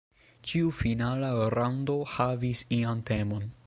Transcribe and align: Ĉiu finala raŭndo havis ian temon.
Ĉiu 0.51 0.71
finala 0.77 1.29
raŭndo 1.57 2.01
havis 2.17 2.69
ian 2.83 3.09
temon. 3.13 3.53